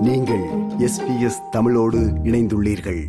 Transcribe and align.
நீங்கள் 0.00 0.48
எஸ்பிஎஸ் 0.78 1.48
தமிழோடு 1.50 1.98
இணைந்துள்ளீர்கள். 1.98 3.04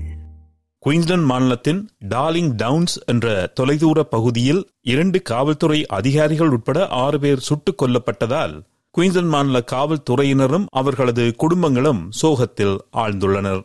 குயின்ஸ்லாந்து 0.80 1.26
மாநிலத்தின் 1.26 1.90
டார்லிங் 2.10 2.56
டவுன்ஸ் 2.56 3.00
என்ற 3.06 3.52
தொலைதூர 3.60 4.04
பகுதியில் 4.04 4.70
இரண்டு 4.82 5.22
காவல்துறை 5.22 5.86
அதிகாரிகள் 5.86 6.50
உட்பட 6.50 6.88
ஆறு 6.88 7.20
பேர் 7.20 7.40
சுட்டுக் 7.40 7.84
கொல்லப்பட்டதால் 7.84 8.62
குயின்ஸ்லாந்து 8.98 9.30
மாநில 9.30 9.64
காவல்துறையினரும் 9.72 10.66
அவர்களது 10.70 11.36
குடும்பங்களும் 11.38 12.08
சோகத்தில் 12.10 12.82
ஆழ்ந்துள்ளனர். 12.94 13.62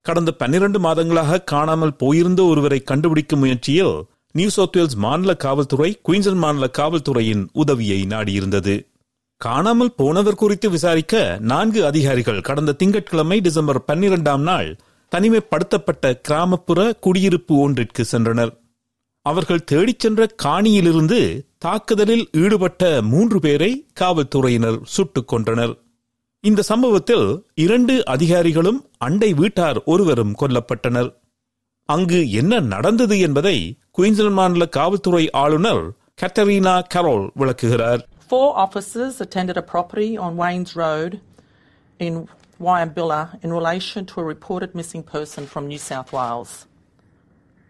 கடந்த 0.00 0.32
பன்னிரண்டு 0.32 0.78
மாதங்களாக 0.78 1.44
காணாமல் 1.44 1.96
போயிருந்த 1.96 2.44
ஒருவரை 2.44 2.82
கண்டுபிடிக்கும் 2.82 3.38
முயற்சியில் 3.38 4.04
நியூ 4.32 4.48
சவுத் 4.48 4.76
வேல்ஸ் 4.76 4.96
மாநில 4.96 5.36
காவல்துறை 5.36 6.00
குயின்ஸ்லாந்து 6.08 6.40
மாநில 6.40 6.70
காவல்துறையின் 6.78 7.46
உதவியை 7.52 8.02
நாடியிருந்தது. 8.02 8.91
காணாமல் 9.42 9.94
போனவர் 9.94 10.34
குறித்து 10.34 10.70
விசாரிக்க 10.70 11.36
நான்கு 11.40 11.86
அதிகாரிகள் 11.86 12.40
கடந்த 12.40 12.72
திங்கட்கிழமை 12.72 13.40
டிசம்பர் 13.40 13.82
பன்னிரெண்டாம் 13.86 14.40
நாள் 14.40 14.76
தனிமைப்படுத்தப்பட்ட 15.16 16.20
கிராமப்புற 16.20 16.92
குடியிருப்பு 16.92 17.58
ஒன்றிற்கு 17.58 18.04
சென்றனர். 18.12 18.58
அவர்கள் 19.22 19.64
தேடிச் 19.64 19.98
சென்ற 19.98 20.26
காணியிலிருந்து 20.42 21.46
தாக்குதலில் 21.58 22.28
ஈடுபட்ட 22.32 23.02
மூன்று 23.02 23.40
பேரை 23.40 23.86
காவல்துறையினர் 24.00 24.78
சுட்டுக் 24.82 25.34
கொன்றனர். 25.34 25.78
இந்த 26.40 26.62
சம்பவத்தில் 26.62 27.46
இரண்டு 27.54 28.04
அதிகாரிகளும் 28.04 28.88
அண்டை 28.98 29.32
வீட்டார் 29.32 29.82
ஒருவரும் 29.84 30.34
கொல்லப்பட்டனர். 30.40 31.14
அங்கு 31.84 32.30
என்ன 32.30 32.60
நடந்தது 32.60 33.18
என்பதை 33.18 33.78
குயின்ஸ்லாந்து 33.98 34.30
மாநில 34.30 34.68
காவல்துறை 34.68 35.30
ஆளுநர் 35.30 35.92
கட்டரீனா 36.22 36.82
கரோல் 36.94 37.30
விளக்குகிறார். 37.34 38.08
Four 38.32 38.56
officers 38.56 39.20
attended 39.20 39.58
a 39.58 39.62
property 39.62 40.16
on 40.16 40.38
Wains 40.38 40.74
Road 40.74 41.20
in 41.98 42.30
Wieambilla 42.58 43.38
in 43.44 43.52
relation 43.52 44.06
to 44.06 44.20
a 44.20 44.24
reported 44.24 44.74
missing 44.74 45.02
person 45.02 45.46
from 45.46 45.66
New 45.66 45.76
South 45.76 46.14
Wales. 46.14 46.66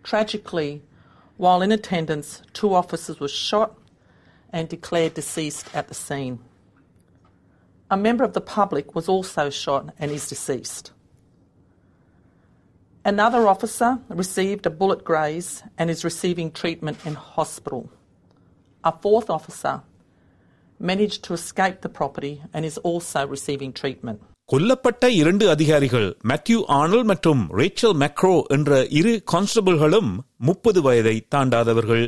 Tragically, 0.04 0.80
while 1.36 1.62
in 1.62 1.72
attendance, 1.72 2.42
two 2.52 2.74
officers 2.74 3.18
were 3.18 3.26
shot 3.26 3.76
and 4.52 4.68
declared 4.68 5.14
deceased 5.14 5.68
at 5.74 5.88
the 5.88 5.94
scene. 5.94 6.38
A 7.90 7.96
member 7.96 8.22
of 8.22 8.32
the 8.32 8.40
public 8.40 8.94
was 8.94 9.08
also 9.08 9.50
shot 9.50 9.92
and 9.98 10.12
is 10.12 10.28
deceased. 10.28 10.92
Another 13.04 13.48
officer 13.48 13.98
received 14.08 14.64
a 14.64 14.70
bullet 14.70 15.02
graze 15.02 15.64
and 15.76 15.90
is 15.90 16.04
receiving 16.04 16.52
treatment 16.52 17.04
in 17.04 17.14
hospital. 17.14 17.90
A 18.84 18.92
fourth 18.92 19.28
officer 19.28 19.82
managed 20.82 21.20
to 21.24 21.32
escape 21.34 21.80
the 21.80 21.92
property 21.92 22.32
and 22.52 22.64
is 22.64 22.78
also 22.82 23.20
receiving 23.28 23.72
treatment. 23.74 24.18
கொல்லப்பட்ட 24.48 25.04
இரண்டு 25.16 25.44
அதிகாரிகள் 25.50 26.08
Matthew 26.28 26.58
ஆனல் 26.76 27.04
மற்றும் 27.04 27.42
Rachel 27.58 27.96
macro 28.00 28.34
என்ற 28.56 28.70
இரு 28.92 29.12
கான்ஸ்டபிள்களும் 29.32 30.10
முப்பது 30.42 30.80
வயதை 30.82 31.14
தாண்டாதவர்கள் 31.34 32.04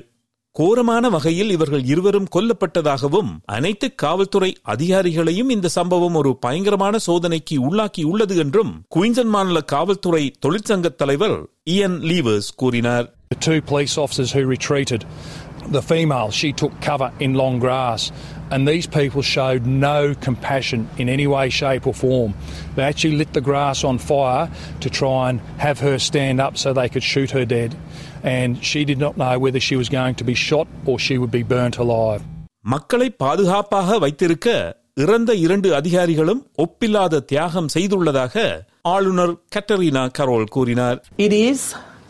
கோரமான 0.56 1.04
வகையில் 1.08 1.50
இவர்கள் 1.50 1.84
இருவரும் 1.84 2.28
கொல்லப்பட்டதாகவும் 2.34 3.30
அனைத்து 3.54 3.88
காவல்துறை 4.02 4.50
அதிகாரிகளையும் 4.74 5.50
இந்த 5.50 5.68
சம்பவம் 5.76 6.18
ஒரு 6.20 6.30
பயங்கரமான 6.38 7.00
சோதனைக்கு 7.06 7.56
உள்ளாக்கி 7.66 8.02
உள்ளது 8.04 8.36
என்றும் 8.44 8.72
குயின்சன் 8.96 9.32
மாநில 9.34 9.60
காவல்துறை 9.72 10.24
தொழிற்சங்க 10.46 10.90
தலைவர் 11.02 11.38
இயன் 11.70 11.98
லீவர்ஸ் 12.10 12.50
கூறினார் 12.56 13.08
The 13.30 13.38
two 13.44 13.60
police 13.62 13.94
officers 13.98 14.30
who 14.32 14.42
retreated, 14.46 15.02
the 15.69 15.81
female, 15.83 16.29
she 16.31 16.49
took 16.53 16.73
cover 16.81 17.09
in 17.19 17.33
long 17.35 17.59
grass, 17.59 18.01
and 18.51 18.67
these 18.67 18.87
people 18.89 19.21
showed 19.27 19.63
no 19.87 19.97
compassion 20.19 20.79
in 20.97 21.07
any 21.09 21.27
way, 21.27 21.45
shape, 21.51 21.85
or 21.85 21.93
form. 21.95 22.31
They 22.75 22.83
actually 22.83 23.17
lit 23.17 23.33
the 23.33 23.41
grass 23.41 23.83
on 23.83 23.97
fire 24.01 24.45
to 24.79 24.89
try 24.91 25.29
and 25.29 25.37
have 25.57 25.79
her 25.79 25.97
stand 25.99 26.39
up 26.39 26.57
so 26.57 26.73
they 26.73 26.89
could 26.89 27.03
shoot 27.03 27.31
her 27.31 27.45
dead. 27.47 27.71
And 28.37 28.49
she 28.63 28.81
did 28.85 28.99
not 28.99 29.15
know 29.17 29.33
whether 29.39 29.59
she 29.59 29.75
was 29.75 29.89
going 29.89 30.15
to 30.15 30.23
be 30.23 30.35
shot 30.47 30.67
or 30.85 30.97
she 30.99 31.17
would 31.17 31.31
be 31.31 31.43
burnt 31.53 31.77
alive. 31.77 32.21
மக்களை 32.65 33.07
பாதுகாப்பாக 33.23 33.97
வைத்திருக்க 33.97 34.47
இறந்த 34.97 35.31
இரண்டு 35.35 35.69
அதிகாரிகளும் 35.75 36.41
ஒப்பில்லாத 36.63 37.21
தியாகம் 37.31 37.69
செய்துள்ளதாக 37.73 38.35
ஆளுநர் 38.93 39.33
Katarina 39.55 40.03
Carol 40.17 40.51
கூறினார் 40.55 40.99
It 41.25 41.33
is, 41.47 41.61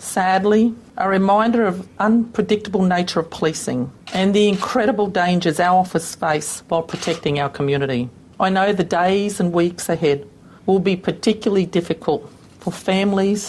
sadly, 0.04 0.64
a 0.98 1.10
reminder 1.10 1.64
of 1.66 1.76
unpredictable 2.00 2.84
nature 2.88 3.20
of 3.20 3.30
policing 3.30 3.82
and 4.14 4.34
the 4.34 4.48
incredible 4.48 5.08
dangers 5.16 5.60
our 5.60 5.80
office 5.80 6.16
face 6.16 6.64
while 6.70 6.84
protecting 6.84 7.40
our 7.40 7.50
community. 7.50 8.02
I 8.40 8.50
know 8.50 8.68
the 8.74 8.90
days 8.96 9.40
and 9.40 9.52
weeks 9.54 9.88
ahead 9.90 10.20
will 10.68 10.80
be 10.82 10.96
particularly 11.10 11.66
difficult 11.78 12.22
for 12.62 12.72
families 12.84 13.44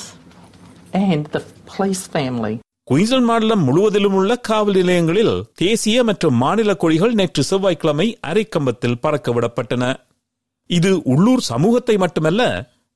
and 1.04 1.22
the 1.28 1.42
police 1.72 2.04
family. 2.08 2.54
Queensland 2.88 3.28
மாநிலம் 3.28 3.64
முழுவதிலும் 3.66 4.14
உள்ள 4.20 4.32
காவல் 4.46 4.78
நிலையங்களில் 4.78 5.34
தேசிய 5.56 6.04
மற்றும் 6.04 6.36
மாநில 6.36 6.74
கொடிகள் 6.74 7.12
நேற்று 7.12 7.42
செவ்வாய்க்கிழமை 7.50 8.06
அரைக்கம்பத்தில் 8.30 9.00
பறக்கவிடப்பட்டன 9.04 9.84
இது 10.70 10.90
உள்ளூர் 11.12 11.42
சமூகத்தை 11.50 11.96
மட்டுமல்ல 11.96 12.42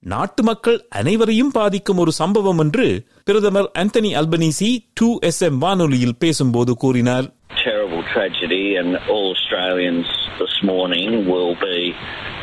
நாட்டு 0.03 0.43
மக்கள் 0.43 0.77
அனைவரையும் 0.89 1.51
பாதிக்கும் 1.51 1.97
ஒரு 1.97 2.11
சம்பவம் 2.11 2.59
என்று 2.59 2.85
பிரதமர் 3.23 3.69
Anthony 3.77 4.11
Albanese 4.15 4.69
two 4.93 5.09
S 5.21 5.41
M 5.43 5.57
வானொலியில் 5.57 6.19
பேசும்போது 6.19 6.73
கூறினார் 6.77 7.27
terrible 7.63 8.03
tragedy, 8.13 8.65
and 8.79 8.91
all 9.13 9.25
Australians 9.31 10.09
this 10.39 10.53
morning 10.63 11.09
will 11.25 11.55
be 11.63 11.79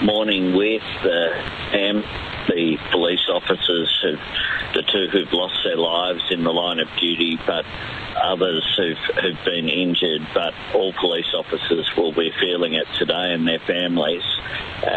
mourning 0.02 0.46
with 0.54 0.86
the 1.04 1.20
um, 1.80 1.98
the 2.47 2.77
police 2.91 3.25
officers, 3.29 3.89
who, 4.01 4.11
the 4.77 4.83
two 4.91 5.05
who've 5.11 5.33
lost 5.33 5.57
their 5.63 5.77
lives 5.77 6.23
in 6.31 6.43
the 6.43 6.53
line 6.53 6.79
of 6.79 6.87
duty, 6.99 7.33
but 7.45 7.65
others 8.33 8.63
who've, 8.77 9.03
who've 9.21 9.43
been 9.45 9.67
injured. 9.83 10.23
But 10.33 10.53
all 10.75 10.93
police 11.05 11.31
officers 11.41 11.85
will 11.97 12.13
be 12.13 12.29
feeling 12.39 12.73
it 12.73 12.87
today, 12.99 13.27
and 13.35 13.47
their 13.47 13.63
families. 13.73 14.25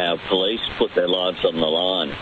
Our 0.05 0.19
police 0.29 0.65
put 0.79 0.91
their 0.95 1.09
lives 1.09 1.43
on 1.45 1.57
the 1.57 1.73
line 1.83 2.13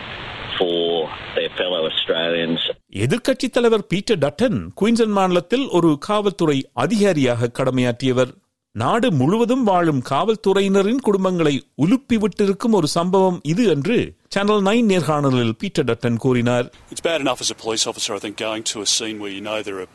for 0.57 1.09
their 1.35 1.51
fellow 1.59 1.81
Australians 1.91 2.61
எதிர்க்கட்சித் 3.03 3.55
தலைவர் 3.57 3.83
Peter 3.93 4.19
Dutton 4.25 4.59
குயின்சன் 4.79 5.13
மாநிலத்தில் 5.17 5.65
ஒரு 5.77 5.89
காவல்துறை 6.07 6.57
அதிகாரியாக 6.83 7.49
கடமையாற்றியவர் 7.59 8.31
நாடு 8.75 9.07
முழுவதும் 9.19 9.65
வாழும் 9.69 9.99
காவல்துறையினரின் 10.09 11.01
குடும்பங்களை 11.07 11.53
உலுப்பிவிட்டிருக்கும் 11.83 12.75
ஒரு 12.77 12.87
சம்பவம் 12.97 13.37
இது 13.51 13.63
என்று 13.73 13.97
சேனல் 14.35 14.63
நைன் 14.69 14.87
நேர்காணலில் 14.91 15.53
பீட்டர் 15.61 15.87
டட்டன் 15.89 16.17
கூறினார் 16.23 16.67
It's 16.93 17.05
bad 17.09 17.21
enough 17.25 17.41
as 17.45 17.51
a 17.55 17.57
police 17.65 17.85
officer, 17.91 18.11
I 18.17 18.21
think, 18.23 18.35
going 18.47 18.63
to 18.71 18.77
a 18.85 18.89
scene 18.95 19.17
where 19.23 19.33
you 19.35 19.43
know 19.49 19.59
there 19.67 19.79
are 19.83 19.89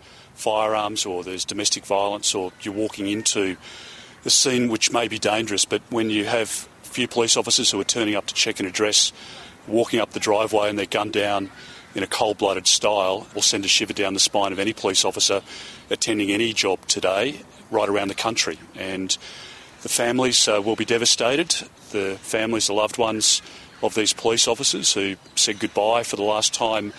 firearms 0.46 1.02
or 1.10 1.16
there's 1.28 1.46
domestic 1.54 1.84
violence 1.96 2.28
or 2.40 2.44
you're 2.62 2.78
walking 2.84 3.08
into 3.16 3.42
a 4.24 4.32
scene 4.40 4.64
which 4.74 4.88
may 4.98 5.06
be 5.08 5.18
dangerous, 5.32 5.64
but 5.74 5.82
when 5.90 6.08
you 6.16 6.24
have 6.36 6.50
a 6.84 6.92
few 6.96 7.08
police 7.16 7.36
officers 7.36 7.70
who 7.72 7.80
are 7.84 7.90
turning 7.96 8.16
up 8.20 8.26
to 8.26 8.36
check 8.44 8.56
an 8.60 8.68
address, 8.72 9.00
walking 9.78 10.00
up 10.04 10.12
the 10.12 10.24
driveway 10.28 10.66
and 10.70 10.78
they're 10.78 10.94
gunned 10.98 11.16
down 11.24 11.42
in 11.95 12.03
a 12.03 12.07
cold 12.07 12.37
blooded 12.37 12.67
style 12.67 13.27
will 13.33 13.41
send 13.41 13.65
a 13.65 13.67
shiver 13.67 13.93
down 13.93 14.13
the 14.13 14.19
spine 14.19 14.51
of 14.51 14.59
any 14.59 14.73
police 14.73 15.05
officer 15.05 15.41
attending 15.89 16.31
any 16.31 16.53
job 16.53 16.85
today, 16.87 17.39
right 17.71 17.89
around 17.89 18.07
the 18.07 18.15
country. 18.15 18.57
And 18.75 19.15
the 19.81 19.89
families 19.89 20.47
uh, 20.47 20.61
will 20.61 20.75
be 20.75 20.85
devastated. 20.85 21.49
The 21.91 22.17
families, 22.21 22.67
the 22.67 22.73
loved 22.73 22.97
ones 22.97 23.41
of 23.81 23.95
these 23.95 24.13
police 24.13 24.47
officers 24.47 24.93
who 24.93 25.15
said 25.35 25.59
goodbye 25.59 26.03
for 26.03 26.15
the 26.15 26.23
last 26.23 26.53
time 26.53 26.93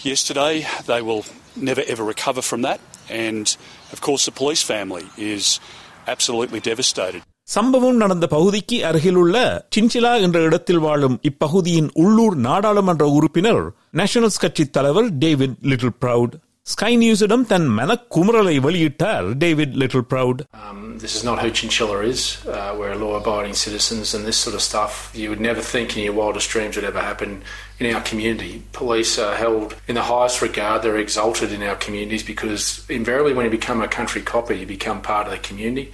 yesterday, 0.00 0.66
they 0.86 1.00
will 1.00 1.24
never 1.54 1.82
ever 1.86 2.04
recover 2.04 2.42
from 2.42 2.62
that. 2.62 2.80
And 3.08 3.56
of 3.92 4.00
course, 4.00 4.26
the 4.26 4.32
police 4.32 4.62
family 4.62 5.06
is 5.16 5.60
absolutely 6.06 6.60
devastated. 6.60 7.22
சம்பவம் 7.47 7.97
நடந்த 8.01 8.25
பகுதிக்கு 8.27 8.77
அருகிலுள்ள 8.89 9.37
chinchilla 9.75 10.11
என்ற 10.25 10.37
இடத்தில் 10.49 10.83
வாழும் 10.85 11.17
இப்பகுதியின் 11.29 11.89
உள்ளூர் 12.03 12.37
நாடாளுமன்ற 12.47 13.05
உறுப்பினர் 13.17 13.63
நேஷனல்ஸ் 14.01 14.41
கட்சி 14.43 14.65
தலைவர் 14.69 15.09
டேவிட் 15.23 15.57
லிட்டில் 15.71 15.97
பிரவுட் 16.03 16.35
ஸ்கை 16.67 16.91
நியூஸிடம் 17.01 17.43
தன் 17.51 17.67
மனக்குமுறலை 17.77 18.53
வெளியிட்டார் 18.65 19.27
David 19.43 19.75
little 19.81 20.05
proud 20.11 20.41
Um, 20.61 20.81
this 21.03 21.13
is 21.17 21.23
not 21.29 21.37
who 21.43 21.49
Chinchilla 21.59 21.97
is. 22.11 22.21
Uh, 22.47 22.69
we're 22.79 22.95
law-abiding 22.95 23.55
citizens, 23.55 24.07
and 24.15 24.21
this 24.25 24.39
sort 24.45 24.55
of 24.57 24.63
stuff 24.69 24.93
you 25.21 25.27
would 25.31 25.43
never 25.47 25.63
think 25.71 25.87
in 25.97 26.03
your 26.03 26.15
wildest 26.19 26.49
dreams 26.53 26.75
would 26.77 26.87
ever 26.91 27.03
happen 27.09 27.31
in 27.79 27.87
our 27.93 28.03
community. 28.03 28.53
Police 28.73 29.13
are 29.25 29.35
held 29.35 29.69
in 29.89 29.95
the 29.95 30.07
highest 30.11 30.39
regard. 30.41 30.77
They're 30.83 31.03
exalted 31.07 31.51
in 31.51 31.63
our 31.63 31.77
communities 31.85 32.23
because 32.23 32.65
invariably, 32.99 33.33
when 33.35 33.47
you 33.47 33.53
become 33.59 33.81
a 33.81 33.91
country 33.99 34.23
copper, 34.33 34.53
you 34.53 34.67
become 34.77 34.99
part 35.11 35.25
of 35.27 35.33
the 35.33 35.43
community, 35.49 35.87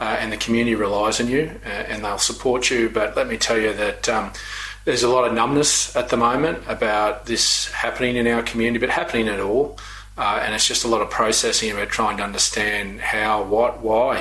uh, 0.00 0.16
and 0.20 0.32
the 0.32 0.36
community 0.36 0.74
relies 0.74 1.20
on 1.20 1.28
you, 1.28 1.50
uh, 1.64 1.68
and 1.68 2.04
they'll 2.04 2.18
support 2.18 2.70
you. 2.70 2.88
But 2.88 3.16
let 3.16 3.28
me 3.28 3.36
tell 3.36 3.58
you 3.58 3.72
that. 3.74 4.08
Um, 4.08 4.32
there's 4.84 5.04
a 5.04 5.08
lot 5.08 5.24
of 5.28 5.32
numbness 5.32 5.94
at 5.94 6.08
the 6.08 6.16
moment 6.16 6.58
about 6.66 7.26
this 7.26 7.70
happening 7.70 8.16
in 8.16 8.26
our 8.26 8.42
community, 8.42 8.80
but 8.84 8.90
happening 8.90 9.28
at 9.28 9.38
all. 9.38 9.78
Uh, 10.18 10.42
and 10.42 10.54
it's 10.54 10.66
just 10.66 10.84
a 10.84 10.88
lot 10.88 11.00
of 11.02 11.08
processing 11.08 11.70
about 11.70 11.88
trying 11.88 12.16
to 12.16 12.24
understand 12.24 13.00
how, 13.00 13.44
what, 13.44 13.80
why. 13.80 14.14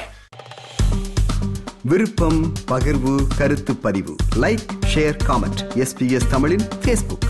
விருப்பம் 1.84 2.42
பகிர்வு 2.72 3.28
கருத்து 3.38 3.74
பதிவு 3.76 4.16
like 4.36 4.66
share 4.94 5.18
comment 5.28 5.62
SBS 5.84 6.28
தமிழின் 6.28 6.66
Facebook 6.84 7.26